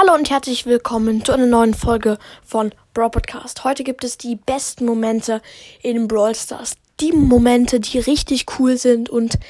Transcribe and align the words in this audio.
Hallo 0.00 0.14
und 0.14 0.30
herzlich 0.30 0.64
willkommen 0.64 1.24
zu 1.24 1.32
einer 1.32 1.46
neuen 1.46 1.74
Folge 1.74 2.18
von 2.44 2.72
Brawl 2.94 3.10
Podcast. 3.10 3.64
Heute 3.64 3.82
gibt 3.82 4.04
es 4.04 4.16
die 4.16 4.36
besten 4.36 4.86
Momente 4.86 5.42
in 5.82 6.06
Brawl 6.06 6.36
Stars. 6.36 6.76
Die 7.00 7.10
Momente, 7.10 7.80
die 7.80 7.98
richtig 7.98 8.46
cool 8.60 8.76
sind 8.76 9.10
und 9.10 9.40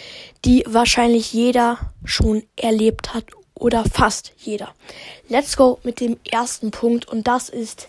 die 0.46 0.64
wahrscheinlich 0.66 1.34
jeder 1.34 1.92
schon 2.02 2.44
erlebt 2.56 3.12
hat 3.12 3.24
oder 3.52 3.84
fast 3.84 4.32
jeder. 4.38 4.72
Let's 5.28 5.54
go 5.54 5.80
mit 5.82 6.00
dem 6.00 6.16
ersten 6.30 6.70
Punkt 6.70 7.06
und 7.06 7.28
das 7.28 7.50
ist 7.50 7.88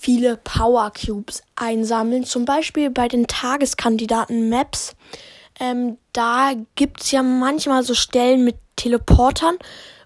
viele 0.00 0.36
Power 0.36 0.92
Cubes 0.92 1.42
einsammeln. 1.56 2.22
Zum 2.22 2.44
Beispiel 2.44 2.88
bei 2.88 3.08
den 3.08 3.26
Tageskandidaten 3.26 4.48
Maps. 4.48 4.94
Ähm, 5.58 5.98
da 6.12 6.52
gibt's 6.76 7.10
ja 7.10 7.24
manchmal 7.24 7.82
so 7.82 7.94
Stellen 7.94 8.44
mit 8.44 8.58
Teleportern 8.76 9.56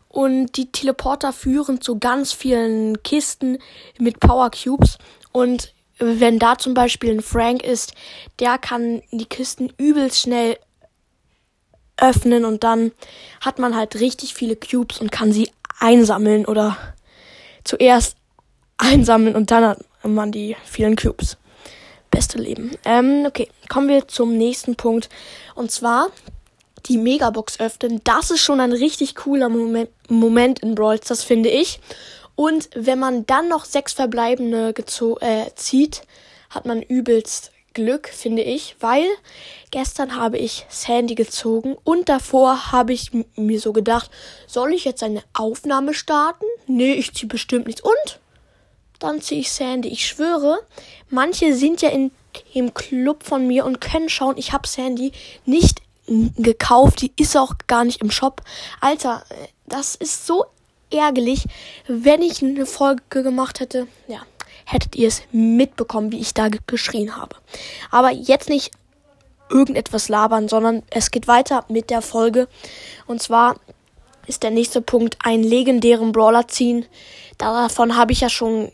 und 0.09 0.56
die 0.56 0.72
Teleporter 0.72 1.32
führen 1.32 1.80
zu 1.80 1.98
ganz 1.98 2.32
vielen 2.32 3.02
Kisten 3.02 3.59
mit 3.98 4.20
Power 4.20 4.51
Cubes. 4.51 4.98
Und 5.32 5.73
wenn 5.98 6.38
da 6.38 6.59
zum 6.59 6.74
Beispiel 6.74 7.10
ein 7.10 7.23
Frank 7.23 7.62
ist, 7.62 7.95
der 8.38 8.59
kann 8.59 9.02
die 9.10 9.27
Kisten 9.27 9.73
übelst 9.77 10.20
schnell 10.20 10.59
öffnen 11.96 12.45
und 12.45 12.65
dann 12.65 12.92
hat 13.41 13.59
man 13.59 13.74
halt 13.74 13.96
richtig 13.96 14.34
viele 14.34 14.56
Cubes 14.56 15.01
und 15.01 15.10
kann 15.10 15.32
sie 15.32 15.51
einsammeln 15.80 16.46
oder 16.46 16.77
zuerst 17.65 18.16
einsammeln 18.79 19.34
und 19.34 19.51
dann 19.51 19.65
hat 19.65 19.80
man 20.04 20.32
die 20.32 20.56
vielen 20.65 20.96
Cubes. 20.96 21.37
Beste 22.10 22.38
Leben. 22.38 22.70
Ähm, 22.87 23.24
okay, 23.27 23.48
kommen 23.68 23.88
wir 23.88 24.09
zum 24.09 24.38
nächsten 24.38 24.77
Punkt. 24.77 25.10
Und 25.54 25.70
zwar 25.70 26.09
die 26.88 26.98
Megabox 26.98 27.60
öffnen. 27.60 28.01
Das 28.05 28.30
ist 28.30 28.41
schon 28.41 28.60
ein 28.60 28.73
richtig 28.73 29.15
cooler 29.15 29.48
Moment, 29.48 29.91
Moment 30.09 30.60
in 30.60 30.74
Brawl 30.74 30.98
das 30.98 31.23
finde 31.23 31.48
ich. 31.48 31.80
Und 32.34 32.70
wenn 32.74 32.98
man 32.98 33.27
dann 33.27 33.48
noch 33.48 33.65
sechs 33.65 33.92
verbleibende 33.92 34.74
äh, 35.20 35.51
zieht, 35.54 36.02
hat 36.51 36.66
man 36.66 36.82
übelst 36.82 37.52
Glück, 37.74 38.09
finde 38.09 38.43
ich, 38.43 38.77
weil 38.80 39.07
gestern 39.71 40.16
habe 40.16 40.38
ich 40.38 40.66
Sandy 40.68 41.15
gezogen 41.15 41.77
und 41.85 42.09
davor 42.09 42.73
habe 42.73 42.93
ich 42.93 43.12
mir 43.37 43.60
so 43.60 43.73
gedacht, 43.73 44.10
soll 44.46 44.73
ich 44.73 44.84
jetzt 44.84 45.02
eine 45.02 45.23
Aufnahme 45.34 45.95
starten? 45.95 46.45
Nee, 46.66 46.95
ich 46.95 47.12
ziehe 47.12 47.29
bestimmt 47.29 47.66
nichts. 47.66 47.82
Und 47.82 48.21
dann 48.99 49.21
ziehe 49.21 49.40
ich 49.40 49.52
Sandy. 49.52 49.88
Ich 49.88 50.07
schwöre, 50.07 50.59
manche 51.09 51.55
sind 51.55 51.82
ja 51.82 51.90
in 51.90 52.10
im 52.52 52.74
Club 52.74 53.24
von 53.24 53.46
mir 53.46 53.65
und 53.65 53.80
können 53.80 54.09
schauen, 54.09 54.37
ich 54.37 54.52
habe 54.52 54.68
Sandy 54.68 55.12
nicht 55.45 55.80
gekauft, 56.37 57.02
die 57.02 57.12
ist 57.16 57.37
auch 57.37 57.54
gar 57.66 57.84
nicht 57.84 58.01
im 58.01 58.10
Shop. 58.10 58.42
Alter, 58.80 59.24
das 59.66 59.95
ist 59.95 60.26
so 60.26 60.46
ärgerlich. 60.90 61.45
Wenn 61.87 62.23
ich 62.23 62.42
eine 62.42 62.66
Folge 62.66 63.23
gemacht 63.23 63.60
hätte, 63.60 63.87
ja, 64.06 64.20
hättet 64.65 64.97
ihr 64.97 65.09
es 65.09 65.22
mitbekommen, 65.32 66.12
wie 66.12 66.20
ich 66.20 66.34
da 66.34 66.48
geschrien 66.66 67.16
habe. 67.16 67.37
Aber 67.91 68.10
jetzt 68.10 68.48
nicht 68.48 68.70
irgendetwas 69.50 70.09
labern, 70.09 70.48
sondern 70.48 70.82
es 70.91 71.10
geht 71.10 71.26
weiter 71.28 71.65
mit 71.69 71.91
der 71.91 72.03
Folge. 72.03 72.48
Und 73.06 73.22
zwar 73.22 73.56
ist 74.26 74.43
der 74.43 74.50
nächste 74.50 74.82
Punkt 74.82 75.16
einen 75.25 75.43
legendären 75.43 76.12
Brawler 76.12 76.48
ziehen. 76.48 76.84
Davon 77.38 77.97
habe 77.97 78.12
ich 78.12 78.20
ja 78.20 78.28
schon 78.28 78.70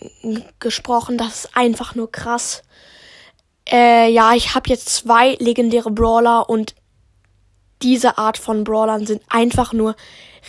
gesprochen. 0.59 1.17
Das 1.17 1.45
ist 1.45 1.57
einfach 1.57 1.95
nur 1.95 2.11
krass. 2.11 2.63
Äh, 3.71 4.11
ja, 4.11 4.35
ich 4.35 4.55
habe 4.55 4.69
jetzt 4.69 4.89
zwei 4.89 5.37
legendäre 5.39 5.91
Brawler 5.91 6.49
und 6.51 6.75
diese 7.85 8.19
Art 8.19 8.39
von 8.39 8.65
Brawlern 8.65 9.07
sind 9.07 9.23
einfach 9.29 9.73
nur 9.73 9.95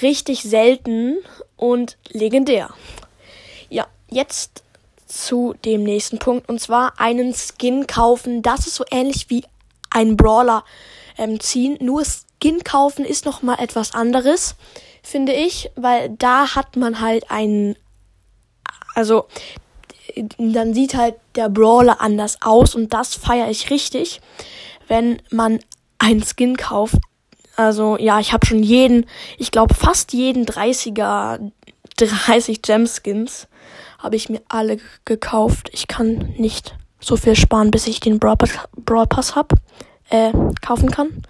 richtig 0.01 0.43
selten 0.43 1.17
und 1.57 1.97
legendär. 2.09 2.69
Ja, 3.69 3.85
jetzt 4.09 4.63
zu 5.05 5.53
dem 5.65 5.83
nächsten 5.83 6.17
Punkt 6.17 6.49
und 6.49 6.59
zwar 6.59 6.99
einen 6.99 7.33
Skin 7.33 7.87
kaufen. 7.87 8.41
Das 8.41 8.65
ist 8.65 8.75
so 8.75 8.85
ähnlich 8.89 9.29
wie 9.29 9.43
ein 9.89 10.17
Brawler 10.17 10.63
ähm, 11.17 11.39
ziehen. 11.39 11.77
Nur 11.81 12.03
Skin 12.03 12.63
kaufen 12.63 13.05
ist 13.05 13.25
noch 13.25 13.41
mal 13.41 13.59
etwas 13.59 13.93
anderes, 13.93 14.55
finde 15.03 15.33
ich, 15.33 15.69
weil 15.75 16.09
da 16.09 16.55
hat 16.55 16.75
man 16.75 17.01
halt 17.01 17.29
einen, 17.29 17.75
also 18.93 19.27
dann 20.37 20.73
sieht 20.73 20.95
halt 20.95 21.15
der 21.35 21.49
Brawler 21.49 21.99
anders 21.99 22.41
aus 22.41 22.75
und 22.75 22.93
das 22.93 23.13
feiere 23.13 23.49
ich 23.49 23.69
richtig, 23.69 24.21
wenn 24.87 25.21
man 25.29 25.59
einen 25.99 26.23
Skin 26.23 26.55
kauft, 26.55 26.95
also 27.55 27.97
ja, 27.97 28.19
ich 28.19 28.33
habe 28.33 28.45
schon 28.45 28.63
jeden, 28.63 29.05
ich 29.37 29.51
glaube 29.51 29.73
fast 29.73 30.13
jeden 30.13 30.45
30er, 30.45 31.51
30 31.97 32.61
Gemskins 32.61 33.47
habe 33.99 34.15
ich 34.15 34.29
mir 34.29 34.41
alle 34.49 34.77
gekauft. 35.05 35.69
Ich 35.71 35.87
kann 35.87 36.33
nicht 36.37 36.75
so 36.99 37.15
viel 37.17 37.35
sparen, 37.35 37.71
bis 37.71 37.87
ich 37.87 37.99
den 37.99 38.19
Brawl 38.19 38.35
Pass, 38.35 38.51
Brawl 38.77 39.07
hab, 39.35 39.53
äh, 40.09 40.31
kaufen 40.61 40.91
kann, 40.91 41.23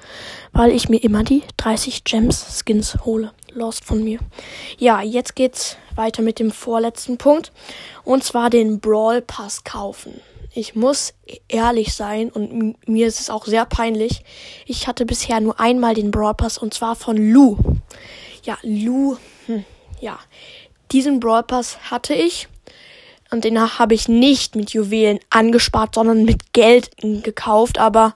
weil 0.51 0.71
ich 0.71 0.89
mir 0.89 0.97
immer 0.97 1.23
die 1.23 1.43
30 1.57 2.03
Gems 2.03 2.59
Skins 2.59 2.97
hole. 3.05 3.31
Lost 3.53 3.85
von 3.85 4.03
mir. 4.03 4.19
Ja, 4.77 5.01
jetzt 5.01 5.35
geht's 5.35 5.77
weiter 5.95 6.21
mit 6.21 6.39
dem 6.39 6.51
vorletzten 6.51 7.17
Punkt 7.17 7.53
und 8.03 8.23
zwar 8.23 8.49
den 8.49 8.81
Brawl 8.81 9.21
Pass 9.21 9.63
kaufen 9.63 10.19
ich 10.55 10.73
muss 10.73 11.13
ehrlich 11.49 11.93
sein 11.93 12.29
und 12.29 12.75
mir 12.87 13.07
ist 13.07 13.19
es 13.19 13.29
auch 13.29 13.45
sehr 13.45 13.65
peinlich. 13.65 14.23
Ich 14.65 14.87
hatte 14.87 15.05
bisher 15.05 15.41
nur 15.41 15.59
einmal 15.59 15.93
den 15.93 16.11
Brawl 16.11 16.33
Pass 16.33 16.57
und 16.57 16.73
zwar 16.73 16.95
von 16.95 17.17
Lou. 17.17 17.57
Ja, 18.43 18.57
Lou, 18.61 19.17
hm, 19.47 19.65
ja. 19.99 20.17
Diesen 20.93 21.19
Brawl 21.19 21.43
Pass 21.43 21.77
hatte 21.91 22.13
ich 22.13 22.47
und 23.31 23.43
den 23.43 23.59
habe 23.59 23.95
ich 23.95 24.07
nicht 24.07 24.55
mit 24.55 24.71
Juwelen 24.71 25.19
angespart, 25.29 25.95
sondern 25.95 26.23
mit 26.23 26.53
Geld 26.53 26.89
gekauft. 27.01 27.77
Aber 27.77 28.15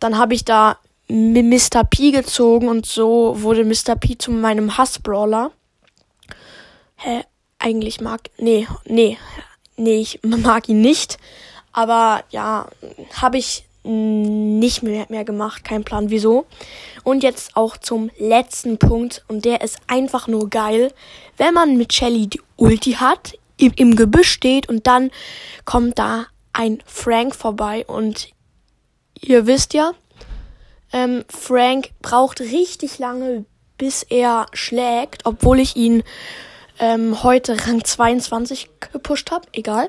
dann 0.00 0.18
habe 0.18 0.34
ich 0.34 0.44
da 0.44 0.78
Mr. 1.08 1.84
P 1.88 2.10
gezogen 2.10 2.68
und 2.68 2.86
so 2.86 3.40
wurde 3.40 3.64
Mr. 3.64 3.94
P 3.94 4.18
zu 4.18 4.32
meinem 4.32 4.78
Hassbrawler. 4.78 5.52
Hä? 6.96 7.22
Eigentlich 7.60 8.00
mag. 8.00 8.30
Nee, 8.38 8.66
nee. 8.84 9.16
Nee, 9.76 10.00
ich 10.00 10.20
mag 10.24 10.68
ihn 10.68 10.80
nicht. 10.80 11.18
Aber 11.72 12.24
ja, 12.30 12.68
habe 13.20 13.38
ich 13.38 13.64
nicht 13.84 14.82
mehr, 14.82 15.06
mehr 15.08 15.24
gemacht, 15.24 15.64
kein 15.64 15.84
Plan 15.84 16.10
wieso. 16.10 16.46
Und 17.02 17.22
jetzt 17.22 17.56
auch 17.56 17.76
zum 17.76 18.10
letzten 18.18 18.78
Punkt 18.78 19.24
und 19.28 19.44
der 19.44 19.60
ist 19.62 19.78
einfach 19.88 20.28
nur 20.28 20.48
geil, 20.50 20.92
wenn 21.36 21.54
man 21.54 21.76
mit 21.76 21.92
Shelly 21.92 22.28
die 22.28 22.40
Ulti 22.56 22.92
hat, 22.92 23.36
im, 23.56 23.72
im 23.76 23.96
Gebüsch 23.96 24.30
steht 24.30 24.68
und 24.68 24.86
dann 24.86 25.10
kommt 25.64 25.98
da 25.98 26.26
ein 26.52 26.82
Frank 26.86 27.34
vorbei 27.34 27.84
und 27.86 28.30
ihr 29.20 29.46
wisst 29.46 29.74
ja, 29.74 29.92
ähm, 30.92 31.24
Frank 31.28 31.90
braucht 32.02 32.40
richtig 32.40 32.98
lange, 32.98 33.44
bis 33.78 34.02
er 34.02 34.46
schlägt, 34.52 35.24
obwohl 35.24 35.58
ich 35.58 35.76
ihn 35.76 36.02
ähm, 36.78 37.22
heute 37.22 37.56
Rang 37.66 37.84
22 37.84 38.68
gepusht 38.92 39.30
habe, 39.30 39.46
egal. 39.52 39.88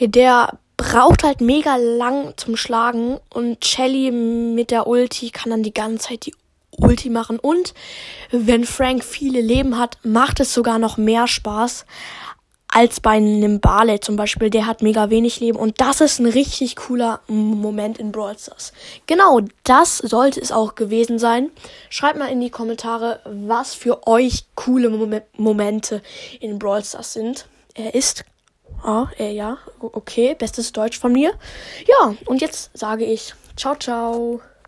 Der 0.00 0.58
braucht 0.78 1.24
halt 1.24 1.42
mega 1.42 1.76
lang 1.76 2.32
zum 2.36 2.56
Schlagen 2.56 3.18
und 3.34 3.62
Shelly 3.64 4.10
mit 4.10 4.70
der 4.70 4.86
Ulti 4.86 5.28
kann 5.30 5.50
dann 5.50 5.62
die 5.62 5.74
ganze 5.74 6.08
Zeit 6.08 6.24
die 6.24 6.34
Ulti 6.78 7.10
machen 7.10 7.38
und 7.38 7.74
wenn 8.30 8.64
Frank 8.64 9.04
viele 9.04 9.40
Leben 9.40 9.78
hat, 9.78 9.98
macht 10.04 10.40
es 10.40 10.54
sogar 10.54 10.78
noch 10.78 10.96
mehr 10.96 11.26
Spaß 11.26 11.84
als 12.68 13.00
bei 13.00 13.12
einem 13.12 13.60
Barley 13.60 13.98
zum 13.98 14.16
Beispiel. 14.16 14.50
Der 14.50 14.66
hat 14.66 14.82
mega 14.82 15.10
wenig 15.10 15.40
Leben 15.40 15.58
und 15.58 15.80
das 15.80 16.00
ist 16.00 16.20
ein 16.20 16.26
richtig 16.26 16.76
cooler 16.76 17.20
Moment 17.26 17.98
in 17.98 18.12
Brawl 18.12 18.38
Stars. 18.38 18.72
Genau, 19.06 19.40
das 19.64 19.98
sollte 19.98 20.40
es 20.40 20.52
auch 20.52 20.74
gewesen 20.74 21.18
sein. 21.18 21.50
Schreibt 21.90 22.18
mal 22.18 22.30
in 22.30 22.40
die 22.40 22.50
Kommentare, 22.50 23.20
was 23.24 23.74
für 23.74 24.06
euch 24.06 24.44
coole 24.54 24.90
Mom 24.90 25.20
Momente 25.36 26.02
in 26.40 26.58
Brawl 26.58 26.84
Stars 26.84 27.14
sind. 27.14 27.46
Er 27.74 27.94
ist 27.94 28.24
Ah, 28.82 29.08
äh, 29.18 29.32
ja, 29.32 29.58
okay, 29.80 30.34
bestes 30.34 30.72
Deutsch 30.72 30.98
von 30.98 31.12
mir. 31.12 31.32
Ja, 31.86 32.14
und 32.26 32.40
jetzt 32.40 32.70
sage 32.76 33.04
ich 33.04 33.34
ciao, 33.56 33.74
ciao. 33.74 34.40